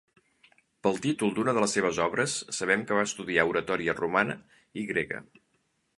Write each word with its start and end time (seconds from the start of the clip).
Pel 0.85 0.95
títol 1.03 1.33
d'una 1.35 1.53
de 1.57 1.63
les 1.65 1.75
seves 1.77 1.99
obres 2.07 2.37
sabem 2.61 2.85
que 2.91 2.97
va 3.01 3.05
estudiar 3.11 3.47
oratòria 3.53 3.99
romana 4.03 4.39
i 4.85 4.91
grega. 4.95 5.25